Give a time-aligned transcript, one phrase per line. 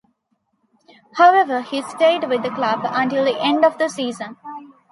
[1.17, 4.35] However, he stayed with the club until the end of the season.